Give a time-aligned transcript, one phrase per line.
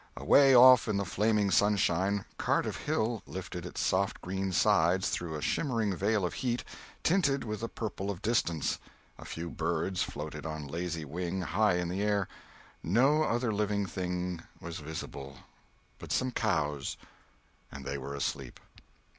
[0.17, 5.43] Away off in the flaming sunshine, Cardiff Hill lifted its soft green sides through a
[5.43, 6.63] shimmering veil of heat,
[7.03, 8.79] tinted with the purple of distance;
[9.19, 12.27] a few birds floated on lazy wing high in the air;
[12.81, 15.37] no other living thing was visible
[15.99, 16.97] but some cows,
[17.71, 18.59] and they were asleep.